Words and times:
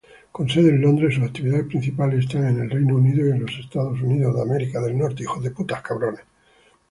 Con 0.31 0.49
sede 0.49 0.69
en 0.71 0.81
Londres, 0.81 1.13
sus 1.13 1.23
actividades 1.25 1.67
principales 1.67 2.21
están 2.21 2.47
en 2.47 2.67
Reino 2.71 2.95
Unido 2.95 3.23
y 3.23 3.43
Estados 3.59 4.01
Unidos. 4.01 4.35